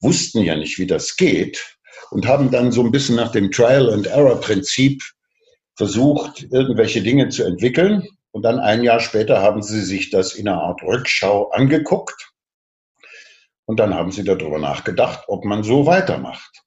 wussten 0.00 0.42
ja 0.42 0.54
nicht, 0.54 0.78
wie 0.78 0.86
das 0.86 1.16
geht 1.16 1.76
und 2.12 2.28
haben 2.28 2.52
dann 2.52 2.70
so 2.70 2.82
ein 2.82 2.92
bisschen 2.92 3.16
nach 3.16 3.32
dem 3.32 3.50
Trial-and-Error-Prinzip 3.50 5.02
versucht, 5.76 6.42
irgendwelche 6.50 7.02
Dinge 7.02 7.28
zu 7.28 7.44
entwickeln. 7.44 8.06
Und 8.30 8.42
dann 8.42 8.58
ein 8.58 8.82
Jahr 8.82 9.00
später 9.00 9.42
haben 9.42 9.62
sie 9.62 9.82
sich 9.82 10.10
das 10.10 10.34
in 10.34 10.48
einer 10.48 10.60
Art 10.60 10.82
Rückschau 10.82 11.50
angeguckt. 11.50 12.32
Und 13.66 13.80
dann 13.80 13.94
haben 13.94 14.12
sie 14.12 14.24
darüber 14.24 14.58
nachgedacht, 14.58 15.24
ob 15.28 15.44
man 15.44 15.62
so 15.62 15.86
weitermacht. 15.86 16.62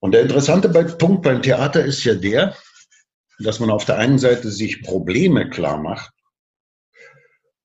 Und 0.00 0.12
der 0.12 0.22
interessante 0.22 0.68
Punkt 0.68 1.22
beim 1.22 1.42
Theater 1.42 1.84
ist 1.84 2.04
ja 2.04 2.14
der, 2.14 2.54
dass 3.38 3.60
man 3.60 3.70
auf 3.70 3.84
der 3.84 3.98
einen 3.98 4.18
Seite 4.18 4.50
sich 4.50 4.82
Probleme 4.82 5.48
klar 5.48 5.78
macht 5.78 6.12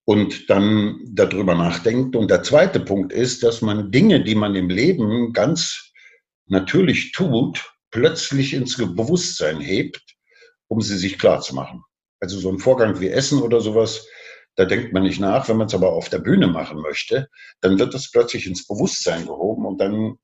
und 0.05 0.50
dann 0.50 1.00
darüber 1.05 1.55
nachdenkt. 1.55 2.15
Und 2.15 2.29
der 2.29 2.43
zweite 2.43 2.79
Punkt 2.79 3.13
ist, 3.13 3.43
dass 3.43 3.62
man 3.62 3.91
Dinge, 3.91 4.24
die 4.24 4.36
man 4.36 4.55
im 4.55 4.70
Leben 4.70 5.34
ganz 5.34 5.91
natürlich 6.48 7.12
tut, 7.12 7.74
plötzlich 7.91 8.53
ins 8.53 8.77
Bewusstsein 8.77 9.60
hebt, 9.60 10.01
um 10.67 10.81
sie 10.81 10.98
sich 10.98 11.19
klar 11.19 11.41
zu 11.41 11.53
machen. 11.55 11.83
Also 12.19 12.39
so 12.39 12.50
ein 12.50 12.60
Vorgang 12.60 13.00
wie 13.00 13.10
Essen 13.10 13.41
oder 13.41 13.62
sowas, 13.62 14.07
da 14.55 14.65
denkt 14.65 14.93
man 14.93 15.03
nicht 15.03 15.19
nach. 15.19 15.48
Wenn 15.48 15.57
man 15.57 15.67
es 15.67 15.74
aber 15.74 15.93
auf 15.93 16.10
der 16.10 16.19
Bühne 16.19 16.48
machen 16.48 16.81
möchte, 16.81 17.29
dann 17.62 17.79
wird 17.79 17.93
das 17.93 18.12
plötzlich 18.12 18.48
ins 18.48 18.67
Bewusstsein 18.67 19.25
gehoben 19.25 19.65
und 19.65 19.79
dann 19.79 20.17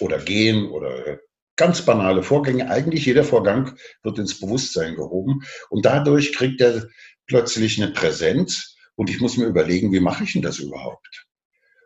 oder 0.00 0.18
gehen 0.18 0.68
oder 0.70 1.18
ganz 1.56 1.82
banale 1.82 2.22
Vorgänge. 2.22 2.70
Eigentlich 2.70 3.06
jeder 3.06 3.24
Vorgang 3.24 3.76
wird 4.02 4.18
ins 4.18 4.38
Bewusstsein 4.38 4.94
gehoben 4.94 5.42
und 5.70 5.84
dadurch 5.84 6.34
kriegt 6.34 6.60
er 6.60 6.88
plötzlich 7.26 7.82
eine 7.82 7.92
Präsenz 7.92 8.76
und 8.94 9.10
ich 9.10 9.20
muss 9.20 9.36
mir 9.36 9.46
überlegen, 9.46 9.92
wie 9.92 10.00
mache 10.00 10.24
ich 10.24 10.34
denn 10.34 10.42
das 10.42 10.58
überhaupt? 10.58 11.26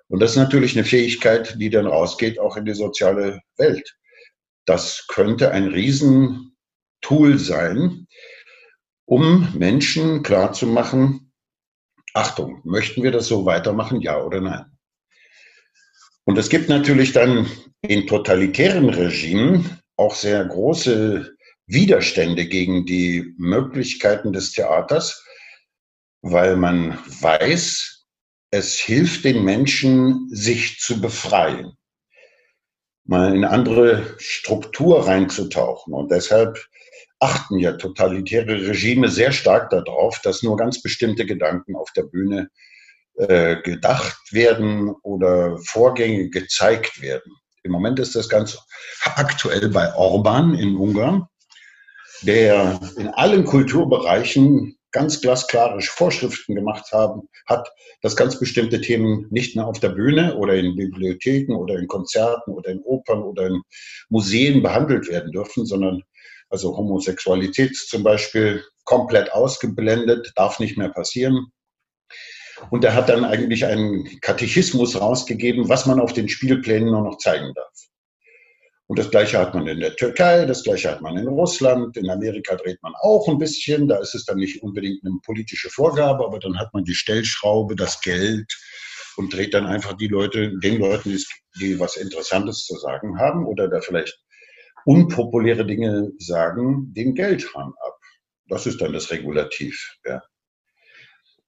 Und 0.08 0.20
das 0.20 0.32
ist 0.32 0.36
natürlich 0.36 0.76
eine 0.76 0.84
Fähigkeit, 0.84 1.56
die 1.60 1.70
dann 1.70 1.86
rausgeht 1.86 2.40
auch 2.40 2.56
in 2.56 2.64
die 2.64 2.74
soziale 2.74 3.40
Welt. 3.56 3.96
Das 4.66 5.06
könnte 5.08 5.52
ein 5.52 5.68
Riesentool 5.68 7.38
sein, 7.38 8.06
um 9.06 9.52
Menschen 9.58 10.22
klarzumachen, 10.22 11.32
Achtung, 12.14 12.60
möchten 12.64 13.02
wir 13.02 13.10
das 13.10 13.26
so 13.26 13.44
weitermachen, 13.44 14.00
ja 14.00 14.20
oder 14.22 14.40
nein? 14.40 14.64
Und 16.24 16.38
es 16.38 16.48
gibt 16.48 16.68
natürlich 16.68 17.12
dann 17.12 17.50
in 17.82 18.06
totalitären 18.06 18.88
Regimen 18.88 19.80
auch 19.96 20.14
sehr 20.14 20.44
große 20.44 21.36
Widerstände 21.66 22.46
gegen 22.46 22.84
die 22.84 23.34
Möglichkeiten 23.38 24.32
des 24.32 24.52
Theaters, 24.52 25.24
weil 26.22 26.56
man 26.56 26.98
weiß, 27.20 28.06
es 28.50 28.78
hilft 28.78 29.24
den 29.24 29.44
Menschen, 29.44 30.28
sich 30.30 30.78
zu 30.78 31.00
befreien, 31.00 31.72
mal 33.10 33.34
in 33.34 33.44
andere 33.44 34.14
Struktur 34.18 35.06
reinzutauchen. 35.06 35.92
Und 35.92 36.12
deshalb 36.12 36.64
achten 37.18 37.58
ja 37.58 37.72
totalitäre 37.72 38.68
Regime 38.68 39.08
sehr 39.08 39.32
stark 39.32 39.70
darauf, 39.70 40.20
dass 40.22 40.44
nur 40.44 40.56
ganz 40.56 40.80
bestimmte 40.80 41.26
Gedanken 41.26 41.74
auf 41.74 41.90
der 41.96 42.04
Bühne 42.04 42.48
äh, 43.16 43.56
gedacht 43.62 44.16
werden 44.30 44.94
oder 45.02 45.58
Vorgänge 45.58 46.30
gezeigt 46.30 47.02
werden. 47.02 47.32
Im 47.64 47.72
Moment 47.72 47.98
ist 47.98 48.14
das 48.14 48.28
ganz 48.28 48.56
aktuell 49.16 49.68
bei 49.70 49.92
Orban 49.94 50.54
in 50.54 50.76
Ungarn, 50.76 51.26
der 52.22 52.78
in 52.96 53.08
allen 53.08 53.44
Kulturbereichen 53.44 54.78
ganz 54.92 55.20
glasklare 55.20 55.80
Vorschriften 55.80 56.54
gemacht 56.54 56.92
haben, 56.92 57.28
hat, 57.46 57.68
dass 58.02 58.16
ganz 58.16 58.38
bestimmte 58.38 58.80
Themen 58.80 59.26
nicht 59.30 59.56
mehr 59.56 59.66
auf 59.66 59.80
der 59.80 59.90
Bühne 59.90 60.36
oder 60.36 60.54
in 60.54 60.76
Bibliotheken 60.76 61.54
oder 61.54 61.78
in 61.78 61.86
Konzerten 61.86 62.52
oder 62.52 62.70
in 62.70 62.80
Opern 62.82 63.22
oder 63.22 63.46
in 63.46 63.62
Museen 64.08 64.62
behandelt 64.62 65.08
werden 65.08 65.32
dürfen, 65.32 65.66
sondern 65.66 66.02
also 66.48 66.76
Homosexualität 66.76 67.76
zum 67.76 68.02
Beispiel 68.02 68.64
komplett 68.84 69.32
ausgeblendet, 69.32 70.32
darf 70.34 70.58
nicht 70.58 70.76
mehr 70.76 70.88
passieren. 70.88 71.46
Und 72.70 72.84
er 72.84 72.94
hat 72.94 73.08
dann 73.08 73.24
eigentlich 73.24 73.64
einen 73.64 74.20
Katechismus 74.20 75.00
rausgegeben, 75.00 75.68
was 75.68 75.86
man 75.86 76.00
auf 76.00 76.12
den 76.12 76.28
Spielplänen 76.28 76.90
nur 76.90 77.02
noch 77.02 77.18
zeigen 77.18 77.52
darf. 77.54 77.89
Und 78.90 78.98
das 78.98 79.12
Gleiche 79.12 79.38
hat 79.38 79.54
man 79.54 79.68
in 79.68 79.78
der 79.78 79.94
Türkei, 79.94 80.44
das 80.46 80.64
Gleiche 80.64 80.90
hat 80.90 81.00
man 81.00 81.16
in 81.16 81.28
Russland, 81.28 81.96
in 81.96 82.10
Amerika 82.10 82.56
dreht 82.56 82.82
man 82.82 82.92
auch 83.02 83.28
ein 83.28 83.38
bisschen. 83.38 83.86
Da 83.86 83.98
ist 83.98 84.16
es 84.16 84.24
dann 84.24 84.38
nicht 84.38 84.64
unbedingt 84.64 85.06
eine 85.06 85.14
politische 85.24 85.70
Vorgabe, 85.70 86.24
aber 86.24 86.40
dann 86.40 86.58
hat 86.58 86.74
man 86.74 86.82
die 86.82 86.96
Stellschraube, 86.96 87.76
das 87.76 88.00
Geld 88.00 88.52
und 89.16 89.32
dreht 89.32 89.54
dann 89.54 89.64
einfach 89.64 89.92
die 89.92 90.08
Leute, 90.08 90.58
den 90.58 90.80
Leuten, 90.80 91.16
die 91.60 91.78
was 91.78 91.96
Interessantes 91.98 92.64
zu 92.64 92.76
sagen 92.78 93.16
haben 93.16 93.46
oder 93.46 93.68
da 93.68 93.80
vielleicht 93.80 94.18
unpopuläre 94.84 95.64
Dinge 95.64 96.10
sagen, 96.18 96.92
den 96.92 97.14
Geldhahn 97.14 97.72
ab. 97.86 97.96
Das 98.48 98.66
ist 98.66 98.80
dann 98.80 98.92
das 98.92 99.12
Regulativ. 99.12 99.98
Ja. 100.04 100.20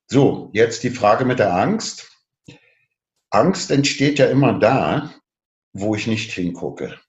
So, 0.06 0.52
jetzt 0.52 0.84
die 0.84 0.90
Frage 0.90 1.24
mit 1.24 1.40
der 1.40 1.52
Angst. 1.52 2.08
Angst 3.30 3.72
entsteht 3.72 4.20
ja 4.20 4.26
immer 4.26 4.60
da, 4.60 5.12
wo 5.72 5.96
ich 5.96 6.06
nicht 6.06 6.30
hingucke. 6.30 7.00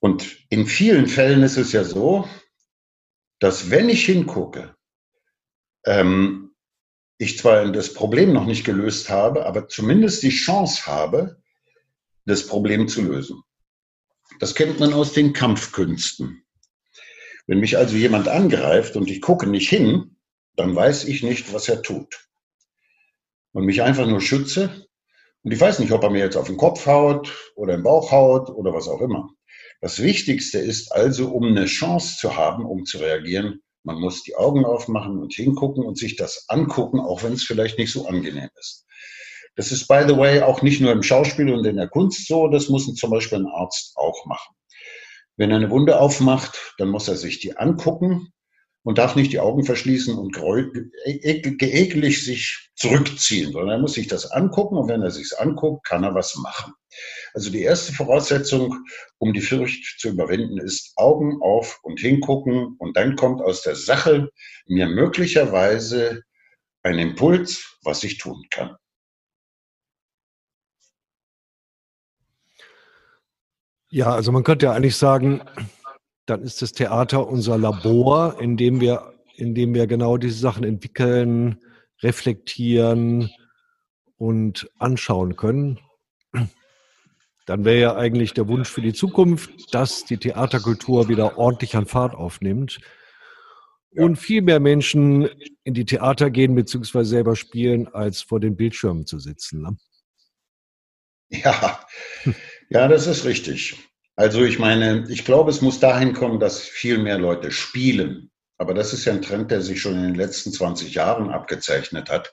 Und 0.00 0.38
in 0.50 0.66
vielen 0.66 1.08
Fällen 1.08 1.42
ist 1.42 1.56
es 1.56 1.72
ja 1.72 1.84
so, 1.84 2.28
dass 3.38 3.70
wenn 3.70 3.88
ich 3.88 4.04
hingucke, 4.04 4.74
ähm, 5.84 6.54
ich 7.18 7.38
zwar 7.38 7.70
das 7.72 7.94
Problem 7.94 8.32
noch 8.32 8.46
nicht 8.46 8.64
gelöst 8.64 9.08
habe, 9.08 9.46
aber 9.46 9.68
zumindest 9.68 10.22
die 10.22 10.30
Chance 10.30 10.86
habe, 10.86 11.40
das 12.26 12.46
Problem 12.46 12.88
zu 12.88 13.02
lösen. 13.02 13.42
Das 14.40 14.54
kennt 14.54 14.80
man 14.80 14.92
aus 14.92 15.12
den 15.12 15.32
Kampfkünsten. 15.32 16.44
Wenn 17.46 17.60
mich 17.60 17.78
also 17.78 17.96
jemand 17.96 18.28
angreift 18.28 18.96
und 18.96 19.08
ich 19.08 19.20
gucke 19.20 19.46
nicht 19.46 19.68
hin, 19.68 20.16
dann 20.56 20.74
weiß 20.74 21.04
ich 21.04 21.22
nicht, 21.22 21.54
was 21.54 21.68
er 21.68 21.82
tut. 21.82 22.28
Und 23.52 23.64
mich 23.64 23.82
einfach 23.82 24.06
nur 24.06 24.20
schütze. 24.20 24.86
Und 25.42 25.52
ich 25.52 25.60
weiß 25.60 25.78
nicht, 25.78 25.92
ob 25.92 26.02
er 26.02 26.10
mir 26.10 26.18
jetzt 26.18 26.36
auf 26.36 26.48
den 26.48 26.56
Kopf 26.56 26.86
haut 26.86 27.52
oder 27.54 27.74
im 27.74 27.84
Bauch 27.84 28.10
haut 28.10 28.50
oder 28.50 28.74
was 28.74 28.88
auch 28.88 29.00
immer. 29.00 29.30
Das 29.80 30.02
Wichtigste 30.02 30.58
ist 30.58 30.92
also, 30.92 31.28
um 31.30 31.44
eine 31.44 31.66
Chance 31.66 32.16
zu 32.18 32.36
haben, 32.36 32.64
um 32.64 32.84
zu 32.84 32.98
reagieren, 32.98 33.60
man 33.84 34.00
muss 34.00 34.22
die 34.22 34.34
Augen 34.34 34.64
aufmachen 34.64 35.18
und 35.18 35.32
hingucken 35.32 35.84
und 35.84 35.96
sich 35.96 36.16
das 36.16 36.46
angucken, 36.48 36.98
auch 36.98 37.22
wenn 37.22 37.34
es 37.34 37.44
vielleicht 37.44 37.78
nicht 37.78 37.92
so 37.92 38.06
angenehm 38.06 38.48
ist. 38.58 38.84
Das 39.54 39.72
ist, 39.72 39.86
by 39.86 40.04
the 40.06 40.16
way, 40.16 40.42
auch 40.42 40.62
nicht 40.62 40.80
nur 40.80 40.92
im 40.92 41.02
Schauspiel 41.02 41.52
und 41.52 41.64
in 41.64 41.76
der 41.76 41.88
Kunst 41.88 42.26
so, 42.26 42.48
das 42.48 42.68
muss 42.68 42.92
zum 42.94 43.10
Beispiel 43.10 43.38
ein 43.38 43.46
Arzt 43.46 43.96
auch 43.96 44.26
machen. 44.26 44.54
Wenn 45.36 45.50
er 45.50 45.56
eine 45.56 45.70
Wunde 45.70 46.00
aufmacht, 46.00 46.74
dann 46.78 46.88
muss 46.88 47.08
er 47.08 47.16
sich 47.16 47.38
die 47.38 47.56
angucken 47.56 48.32
und 48.86 48.98
darf 48.98 49.16
nicht 49.16 49.32
die 49.32 49.40
Augen 49.40 49.64
verschließen 49.64 50.16
und 50.16 50.32
geekelig 51.58 52.24
sich 52.24 52.70
zurückziehen, 52.76 53.50
sondern 53.50 53.70
er 53.70 53.78
muss 53.80 53.94
sich 53.94 54.06
das 54.06 54.30
angucken 54.30 54.76
und 54.76 54.88
wenn 54.88 55.02
er 55.02 55.10
sich 55.10 55.36
anguckt, 55.36 55.84
kann 55.84 56.04
er 56.04 56.14
was 56.14 56.36
machen. 56.36 56.72
Also 57.34 57.50
die 57.50 57.62
erste 57.62 57.92
Voraussetzung, 57.92 58.78
um 59.18 59.32
die 59.32 59.40
Furcht 59.40 59.98
zu 59.98 60.10
überwinden, 60.10 60.58
ist 60.58 60.92
Augen 60.94 61.42
auf 61.42 61.80
und 61.82 61.98
hingucken 61.98 62.76
und 62.78 62.96
dann 62.96 63.16
kommt 63.16 63.42
aus 63.42 63.62
der 63.62 63.74
Sache 63.74 64.30
mir 64.68 64.86
möglicherweise 64.86 66.22
ein 66.84 67.00
Impuls, 67.00 67.78
was 67.82 68.04
ich 68.04 68.18
tun 68.18 68.44
kann. 68.50 68.76
Ja, 73.88 74.12
also 74.12 74.30
man 74.30 74.44
könnte 74.44 74.66
ja 74.66 74.72
eigentlich 74.74 74.96
sagen, 74.96 75.42
dann 76.26 76.42
ist 76.42 76.60
das 76.62 76.72
Theater 76.72 77.26
unser 77.26 77.56
Labor, 77.56 78.40
in 78.40 78.56
dem 78.56 78.80
wir, 78.80 79.14
in 79.36 79.54
dem 79.54 79.74
wir 79.74 79.86
genau 79.86 80.16
diese 80.16 80.38
Sachen 80.38 80.64
entwickeln, 80.64 81.60
reflektieren 82.02 83.30
und 84.16 84.68
anschauen 84.78 85.36
können, 85.36 85.78
dann 87.46 87.64
wäre 87.64 87.80
ja 87.80 87.96
eigentlich 87.96 88.34
der 88.34 88.48
Wunsch 88.48 88.68
für 88.68 88.82
die 88.82 88.92
Zukunft, 88.92 89.72
dass 89.72 90.04
die 90.04 90.16
Theaterkultur 90.16 91.08
wieder 91.08 91.38
ordentlich 91.38 91.76
an 91.76 91.86
Fahrt 91.86 92.14
aufnimmt 92.14 92.80
und 93.92 94.16
viel 94.16 94.42
mehr 94.42 94.60
Menschen 94.60 95.28
in 95.62 95.74
die 95.74 95.84
Theater 95.84 96.30
gehen 96.30 96.54
bzw. 96.54 97.04
selber 97.04 97.36
spielen, 97.36 97.88
als 97.88 98.20
vor 98.20 98.40
den 98.40 98.56
Bildschirmen 98.56 99.06
zu 99.06 99.20
sitzen. 99.20 99.62
Ne? 99.62 99.76
Ja, 101.30 101.80
ja, 102.68 102.88
das 102.88 103.06
ist 103.06 103.24
richtig. 103.24 103.76
Also 104.16 104.42
ich 104.42 104.58
meine, 104.58 105.04
ich 105.10 105.24
glaube, 105.24 105.50
es 105.50 105.60
muss 105.60 105.78
dahin 105.78 106.14
kommen, 106.14 106.40
dass 106.40 106.60
viel 106.60 106.98
mehr 106.98 107.18
Leute 107.18 107.50
spielen. 107.50 108.30
Aber 108.58 108.72
das 108.72 108.94
ist 108.94 109.04
ja 109.04 109.12
ein 109.12 109.20
Trend, 109.20 109.50
der 109.50 109.60
sich 109.60 109.80
schon 109.80 109.94
in 109.94 110.02
den 110.02 110.14
letzten 110.14 110.50
20 110.50 110.94
Jahren 110.94 111.30
abgezeichnet 111.30 112.08
hat, 112.08 112.32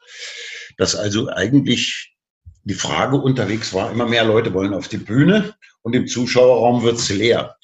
dass 0.78 0.96
also 0.96 1.28
eigentlich 1.28 2.16
die 2.64 2.74
Frage 2.74 3.18
unterwegs 3.18 3.74
war, 3.74 3.92
immer 3.92 4.08
mehr 4.08 4.24
Leute 4.24 4.54
wollen 4.54 4.74
auf 4.74 4.88
die 4.88 4.98
Bühne 4.98 5.56
und 5.82 5.94
im 5.94 6.08
Zuschauerraum 6.08 6.84
wird 6.84 6.96
es 6.96 7.10
leer. 7.10 7.58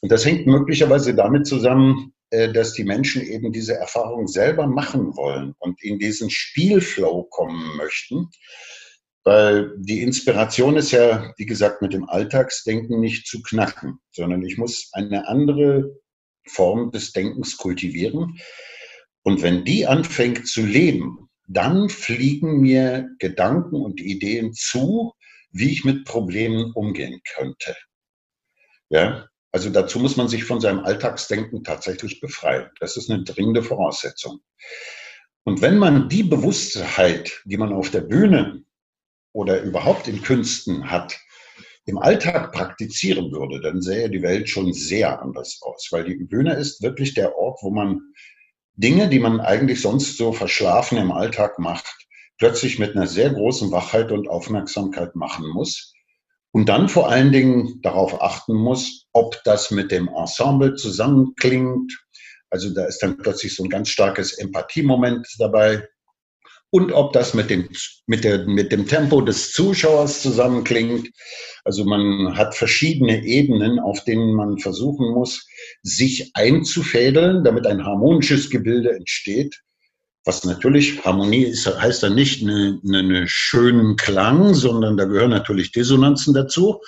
Und 0.00 0.12
das 0.12 0.24
hängt 0.24 0.46
möglicherweise 0.46 1.14
damit 1.14 1.48
zusammen, 1.48 2.14
äh, 2.30 2.52
dass 2.52 2.74
die 2.74 2.84
Menschen 2.84 3.22
eben 3.22 3.52
diese 3.52 3.74
Erfahrung 3.74 4.28
selber 4.28 4.68
machen 4.68 5.16
wollen 5.16 5.54
und 5.58 5.82
in 5.82 5.98
diesen 5.98 6.30
Spielflow 6.30 7.24
kommen 7.24 7.76
möchten. 7.76 8.28
Weil 9.24 9.72
die 9.78 10.02
Inspiration 10.02 10.76
ist 10.76 10.90
ja, 10.90 11.32
wie 11.38 11.46
gesagt, 11.46 11.80
mit 11.80 11.94
dem 11.94 12.08
Alltagsdenken 12.08 13.00
nicht 13.00 13.26
zu 13.26 13.42
knacken, 13.42 13.98
sondern 14.10 14.42
ich 14.42 14.58
muss 14.58 14.90
eine 14.92 15.26
andere 15.26 15.98
Form 16.46 16.90
des 16.90 17.12
Denkens 17.12 17.56
kultivieren. 17.56 18.38
Und 19.22 19.42
wenn 19.42 19.64
die 19.64 19.86
anfängt 19.86 20.46
zu 20.46 20.60
leben, 20.60 21.30
dann 21.46 21.88
fliegen 21.88 22.60
mir 22.60 23.08
Gedanken 23.18 23.76
und 23.76 24.00
Ideen 24.00 24.52
zu, 24.52 25.14
wie 25.50 25.70
ich 25.70 25.84
mit 25.84 26.04
Problemen 26.04 26.72
umgehen 26.72 27.20
könnte. 27.34 27.74
Ja, 28.90 29.26
also 29.52 29.70
dazu 29.70 30.00
muss 30.00 30.16
man 30.16 30.28
sich 30.28 30.44
von 30.44 30.60
seinem 30.60 30.80
Alltagsdenken 30.80 31.64
tatsächlich 31.64 32.20
befreien. 32.20 32.68
Das 32.80 32.96
ist 32.96 33.10
eine 33.10 33.22
dringende 33.22 33.62
Voraussetzung. 33.62 34.40
Und 35.44 35.62
wenn 35.62 35.78
man 35.78 36.08
die 36.08 36.24
Bewusstheit, 36.24 37.40
die 37.44 37.56
man 37.56 37.72
auf 37.72 37.90
der 37.90 38.00
Bühne 38.00 38.63
oder 39.34 39.60
überhaupt 39.60 40.08
in 40.08 40.22
Künsten 40.22 40.90
hat, 40.90 41.20
im 41.84 41.98
Alltag 41.98 42.52
praktizieren 42.52 43.30
würde, 43.30 43.60
dann 43.60 43.82
sähe 43.82 44.08
die 44.08 44.22
Welt 44.22 44.48
schon 44.48 44.72
sehr 44.72 45.20
anders 45.20 45.58
aus, 45.60 45.88
weil 45.90 46.04
die 46.04 46.14
Bühne 46.14 46.54
ist 46.54 46.82
wirklich 46.82 47.12
der 47.12 47.36
Ort, 47.36 47.58
wo 47.62 47.70
man 47.70 48.00
Dinge, 48.76 49.08
die 49.08 49.18
man 49.18 49.40
eigentlich 49.40 49.82
sonst 49.82 50.16
so 50.16 50.32
verschlafen 50.32 50.96
im 50.96 51.12
Alltag 51.12 51.58
macht, 51.58 52.06
plötzlich 52.38 52.78
mit 52.78 52.96
einer 52.96 53.06
sehr 53.06 53.30
großen 53.30 53.70
Wachheit 53.70 54.12
und 54.12 54.28
Aufmerksamkeit 54.28 55.14
machen 55.14 55.46
muss 55.48 55.92
und 56.52 56.68
dann 56.68 56.88
vor 56.88 57.10
allen 57.10 57.32
Dingen 57.32 57.80
darauf 57.82 58.22
achten 58.22 58.54
muss, 58.54 59.06
ob 59.12 59.42
das 59.44 59.70
mit 59.70 59.90
dem 59.90 60.08
Ensemble 60.08 60.74
zusammenklingt. 60.76 61.92
Also 62.50 62.72
da 62.72 62.86
ist 62.86 63.00
dann 63.00 63.18
plötzlich 63.18 63.54
so 63.54 63.64
ein 63.64 63.70
ganz 63.70 63.90
starkes 63.90 64.38
Empathiemoment 64.38 65.26
dabei 65.38 65.86
und 66.74 66.90
ob 66.90 67.12
das 67.12 67.34
mit 67.34 67.50
dem, 67.50 67.68
mit, 68.08 68.24
der, 68.24 68.46
mit 68.46 68.72
dem 68.72 68.88
Tempo 68.88 69.20
des 69.20 69.52
Zuschauers 69.52 70.22
zusammenklingt. 70.22 71.08
Also 71.62 71.84
man 71.84 72.36
hat 72.36 72.56
verschiedene 72.56 73.24
Ebenen, 73.24 73.78
auf 73.78 74.02
denen 74.02 74.34
man 74.34 74.58
versuchen 74.58 75.12
muss, 75.12 75.46
sich 75.84 76.32
einzufädeln, 76.34 77.44
damit 77.44 77.68
ein 77.68 77.84
harmonisches 77.84 78.50
Gebilde 78.50 78.90
entsteht. 78.90 79.54
Was 80.24 80.42
natürlich, 80.42 81.04
Harmonie 81.04 81.44
ist, 81.44 81.64
heißt 81.64 82.02
dann 82.02 82.16
nicht 82.16 82.42
einen 82.42 82.80
eine, 82.84 82.98
eine 82.98 83.28
schönen 83.28 83.94
Klang, 83.94 84.52
sondern 84.54 84.96
da 84.96 85.04
gehören 85.04 85.30
natürlich 85.30 85.70
Dissonanzen 85.70 86.34
dazu. 86.34 86.80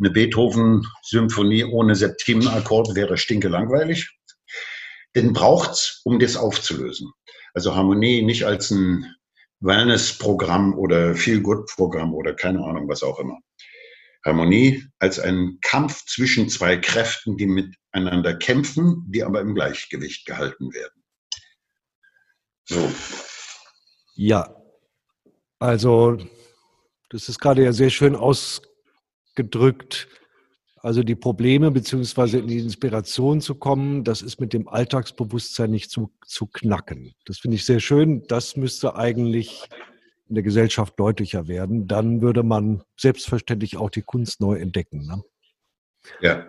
Eine 0.00 0.10
Beethoven-Symphonie 0.10 1.62
ohne 1.62 1.94
Septimenakkord 1.94 2.96
wäre 2.96 3.16
stinke 3.18 3.46
langweilig. 3.46 4.10
Den 5.14 5.32
braucht's, 5.32 6.00
um 6.02 6.18
das 6.18 6.36
aufzulösen. 6.36 7.12
Also 7.56 7.74
Harmonie 7.74 8.20
nicht 8.20 8.44
als 8.44 8.70
ein 8.70 9.16
Wellness-Programm 9.60 10.74
oder 10.74 11.14
Feel-Good-Programm 11.14 12.12
oder 12.12 12.34
keine 12.34 12.62
Ahnung, 12.62 12.86
was 12.86 13.02
auch 13.02 13.18
immer. 13.18 13.38
Harmonie 14.26 14.84
als 14.98 15.18
ein 15.18 15.56
Kampf 15.62 16.04
zwischen 16.04 16.50
zwei 16.50 16.76
Kräften, 16.76 17.38
die 17.38 17.46
miteinander 17.46 18.34
kämpfen, 18.34 19.06
die 19.08 19.24
aber 19.24 19.40
im 19.40 19.54
Gleichgewicht 19.54 20.26
gehalten 20.26 20.70
werden. 20.74 21.02
So. 22.64 22.92
Ja, 24.16 24.54
also 25.58 26.18
das 27.08 27.30
ist 27.30 27.38
gerade 27.38 27.64
ja 27.64 27.72
sehr 27.72 27.88
schön 27.88 28.16
ausgedrückt. 28.16 30.08
Also 30.86 31.02
die 31.02 31.16
Probleme 31.16 31.72
beziehungsweise 31.72 32.38
in 32.38 32.46
die 32.46 32.60
Inspiration 32.60 33.40
zu 33.40 33.56
kommen, 33.56 34.04
das 34.04 34.22
ist 34.22 34.40
mit 34.40 34.52
dem 34.52 34.68
Alltagsbewusstsein 34.68 35.68
nicht 35.68 35.90
zu, 35.90 36.12
zu 36.24 36.46
knacken. 36.46 37.12
Das 37.24 37.38
finde 37.38 37.56
ich 37.56 37.64
sehr 37.64 37.80
schön. 37.80 38.22
Das 38.28 38.54
müsste 38.54 38.94
eigentlich 38.94 39.68
in 40.28 40.36
der 40.36 40.44
Gesellschaft 40.44 40.94
deutlicher 40.96 41.48
werden. 41.48 41.88
Dann 41.88 42.22
würde 42.22 42.44
man 42.44 42.84
selbstverständlich 42.96 43.76
auch 43.76 43.90
die 43.90 44.02
Kunst 44.02 44.40
neu 44.40 44.58
entdecken. 44.60 45.08
Ne? 45.08 45.24
Ja. 46.20 46.46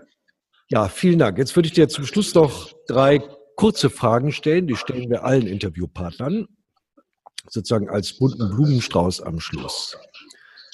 Ja, 0.69 0.87
vielen 0.87 1.17
Dank. 1.17 1.39
Jetzt 1.39 1.55
würde 1.55 1.69
ich 1.69 1.73
dir 1.73 1.89
zum 1.89 2.05
Schluss 2.05 2.35
noch 2.35 2.71
drei 2.85 3.23
kurze 3.55 3.89
Fragen 3.89 4.31
stellen. 4.31 4.67
Die 4.67 4.75
stellen 4.75 5.09
wir 5.09 5.23
allen 5.23 5.47
Interviewpartnern. 5.47 6.47
Sozusagen 7.49 7.89
als 7.89 8.15
bunten 8.15 8.51
Blumenstrauß 8.51 9.19
am 9.19 9.39
Schluss. 9.39 9.97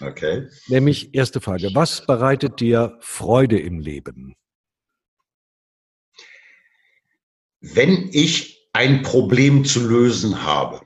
Okay. 0.01 0.49
Nämlich 0.67 1.13
erste 1.13 1.41
Frage. 1.41 1.69
Was 1.73 2.05
bereitet 2.05 2.59
dir 2.59 2.97
Freude 2.99 3.59
im 3.59 3.79
Leben? 3.79 4.35
Wenn 7.61 8.09
ich 8.11 8.53
ein 8.73 9.03
Problem 9.03 9.63
zu 9.63 9.87
lösen 9.87 10.43
habe. 10.43 10.81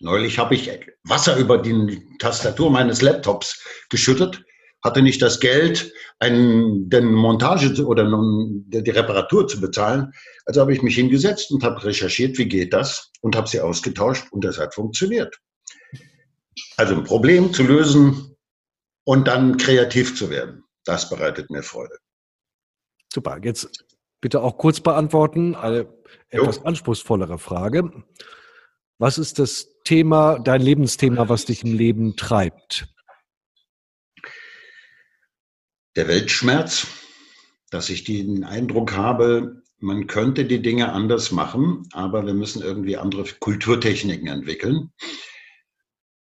Neulich 0.00 0.38
habe 0.38 0.54
ich 0.54 0.70
Wasser 1.04 1.36
über 1.38 1.58
die 1.58 2.02
Tastatur 2.18 2.70
meines 2.70 3.00
Laptops 3.00 3.64
geschüttet, 3.88 4.44
hatte 4.82 5.00
nicht 5.00 5.22
das 5.22 5.40
Geld, 5.40 5.90
einen, 6.18 6.90
den 6.90 7.10
Montage 7.12 7.84
oder 7.86 8.04
die 8.04 8.90
Reparatur 8.90 9.48
zu 9.48 9.60
bezahlen. 9.60 10.12
Also 10.44 10.60
habe 10.60 10.74
ich 10.74 10.82
mich 10.82 10.96
hingesetzt 10.96 11.50
und 11.50 11.64
habe 11.64 11.82
recherchiert, 11.82 12.36
wie 12.36 12.48
geht 12.48 12.74
das 12.74 13.10
und 13.22 13.34
habe 13.34 13.48
sie 13.48 13.60
ausgetauscht 13.60 14.26
und 14.30 14.44
das 14.44 14.58
hat 14.58 14.74
funktioniert. 14.74 15.40
Also 16.76 16.94
ein 16.94 17.04
Problem 17.04 17.52
zu 17.52 17.62
lösen 17.62 18.36
und 19.04 19.28
dann 19.28 19.56
kreativ 19.56 20.16
zu 20.16 20.30
werden, 20.30 20.64
das 20.84 21.08
bereitet 21.08 21.50
mir 21.50 21.62
Freude. 21.62 21.96
Super. 23.12 23.38
Jetzt 23.42 23.84
bitte 24.20 24.40
auch 24.40 24.58
kurz 24.58 24.80
beantworten. 24.80 25.54
Eine 25.54 25.86
etwas 26.30 26.56
jo. 26.56 26.62
anspruchsvollere 26.62 27.38
Frage. 27.38 28.04
Was 28.98 29.18
ist 29.18 29.38
das 29.38 29.68
Thema, 29.84 30.38
dein 30.38 30.60
Lebensthema, 30.60 31.28
was 31.28 31.44
dich 31.44 31.64
im 31.64 31.74
Leben 31.74 32.16
treibt? 32.16 32.88
Der 35.96 36.08
Weltschmerz, 36.08 36.86
dass 37.70 37.88
ich 37.88 38.04
den 38.04 38.44
Eindruck 38.44 38.96
habe, 38.96 39.62
man 39.78 40.06
könnte 40.06 40.44
die 40.44 40.62
Dinge 40.62 40.92
anders 40.92 41.30
machen, 41.30 41.88
aber 41.92 42.24
wir 42.24 42.34
müssen 42.34 42.62
irgendwie 42.62 42.96
andere 42.96 43.24
Kulturtechniken 43.38 44.28
entwickeln. 44.28 44.92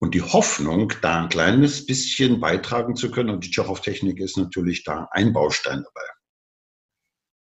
Und 0.02 0.16
die 0.16 0.24
Hoffnung, 0.24 0.92
da 1.04 1.22
ein 1.22 1.30
kleines 1.30 1.86
bisschen 1.86 2.40
beitragen 2.40 2.96
zu 2.96 3.12
können, 3.12 3.30
und 3.30 3.46
die 3.46 3.52
Tschechow-Technik 3.52 4.20
ist 4.20 4.36
natürlich 4.36 4.84
da 4.84 5.08
ein 5.12 5.32
Baustein 5.32 5.84
dabei. 5.84 6.08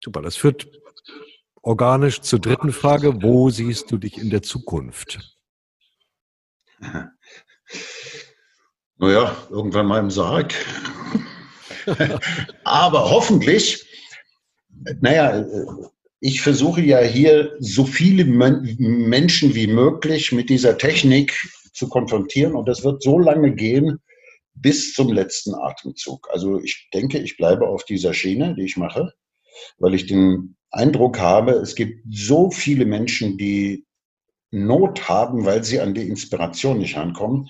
Super, 0.03 0.21
das 0.21 0.35
führt 0.35 0.67
organisch 1.63 2.21
zur 2.21 2.37
dritten 2.37 2.71
Frage. 2.71 3.23
Wo 3.23 3.49
siehst 3.49 3.89
du 3.91 3.97
dich 3.97 4.19
in 4.19 4.29
der 4.29 4.43
Zukunft? 4.43 5.19
Naja, 8.97 9.35
irgendwann 9.49 9.87
mal 9.87 9.99
im 9.99 10.11
Sarg. 10.11 10.53
Aber 12.63 13.09
hoffentlich, 13.09 13.85
naja, 15.01 15.45
ich 16.19 16.41
versuche 16.41 16.81
ja 16.81 16.99
hier 16.99 17.57
so 17.59 17.85
viele 17.85 18.23
Menschen 18.23 19.55
wie 19.55 19.67
möglich 19.67 20.31
mit 20.31 20.49
dieser 20.49 20.77
Technik 20.77 21.37
zu 21.73 21.89
konfrontieren. 21.89 22.55
Und 22.55 22.67
das 22.67 22.83
wird 22.83 23.03
so 23.03 23.19
lange 23.19 23.53
gehen 23.53 23.99
bis 24.55 24.93
zum 24.93 25.11
letzten 25.11 25.55
Atemzug. 25.55 26.27
Also 26.31 26.59
ich 26.61 26.89
denke, 26.93 27.19
ich 27.19 27.37
bleibe 27.37 27.67
auf 27.67 27.83
dieser 27.85 28.13
Schiene, 28.13 28.55
die 28.55 28.65
ich 28.65 28.77
mache, 28.77 29.11
weil 29.77 29.93
ich 29.93 30.05
den 30.05 30.55
Eindruck 30.71 31.19
habe, 31.19 31.51
es 31.53 31.75
gibt 31.75 32.03
so 32.09 32.51
viele 32.51 32.85
Menschen, 32.85 33.37
die 33.37 33.85
Not 34.51 35.09
haben, 35.09 35.45
weil 35.45 35.63
sie 35.63 35.79
an 35.79 35.93
die 35.95 36.07
Inspiration 36.07 36.77
nicht 36.77 36.95
rankommen, 36.95 37.47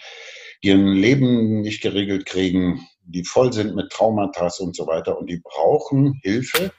die 0.64 0.72
ein 0.72 0.88
Leben 0.88 1.62
nicht 1.62 1.82
geregelt 1.82 2.26
kriegen, 2.26 2.88
die 3.02 3.26
voll 3.26 3.52
sind 3.52 3.76
mit 3.76 3.92
Traumata 3.92 4.50
und 4.60 4.76
so 4.76 4.88
weiter 4.88 5.18
und 5.18 5.30
die 5.30 5.42
brauchen 5.44 6.20
Hilfe. 6.24 6.72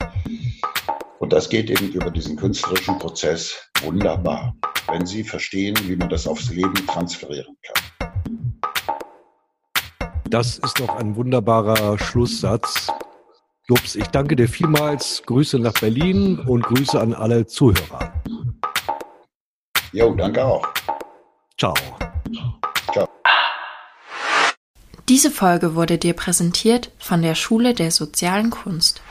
Und 1.18 1.32
das 1.32 1.48
geht 1.48 1.70
eben 1.70 1.90
über 1.92 2.10
diesen 2.10 2.36
künstlerischen 2.36 2.98
Prozess 2.98 3.70
wunderbar, 3.82 4.54
wenn 4.88 5.06
Sie 5.06 5.24
verstehen, 5.24 5.76
wie 5.84 5.96
man 5.96 6.08
das 6.08 6.26
aufs 6.26 6.50
Leben 6.50 6.74
transferieren 6.86 7.56
kann. 7.62 8.60
Das 10.28 10.58
ist 10.58 10.80
doch 10.80 10.96
ein 10.96 11.16
wunderbarer 11.16 11.98
Schlusssatz. 11.98 12.90
Jups, 13.68 13.94
ich 13.94 14.08
danke 14.08 14.36
dir 14.36 14.48
vielmals. 14.48 15.22
Grüße 15.24 15.58
nach 15.58 15.74
Berlin 15.74 16.38
und 16.40 16.62
Grüße 16.62 17.00
an 17.00 17.14
alle 17.14 17.46
Zuhörer. 17.46 18.12
Jo, 19.92 20.14
danke 20.14 20.44
auch. 20.44 20.68
Ciao. 21.58 21.74
Diese 25.08 25.30
Folge 25.30 25.74
wurde 25.74 25.98
dir 25.98 26.14
präsentiert 26.14 26.90
von 26.98 27.20
der 27.20 27.34
Schule 27.34 27.74
der 27.74 27.90
sozialen 27.90 28.50
Kunst. 28.50 29.02